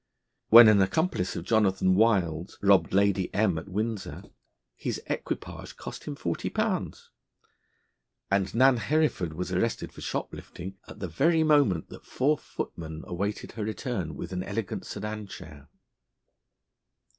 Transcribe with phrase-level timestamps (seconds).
[0.49, 4.23] When an accomplice of Jonathan Wild's robbed Lady M n at Windsor,
[4.75, 7.11] his equipage cost him forty pounds;
[8.31, 13.51] and Nan Hereford was arrested for shoplifting at the very moment that four footmen awaited
[13.51, 15.69] her return with an elegant sedan chair.